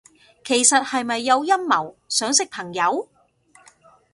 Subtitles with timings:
[0.43, 3.07] 其實係咪有陰謀，想識朋友？